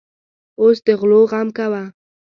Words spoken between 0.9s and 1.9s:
غلو غم کوه.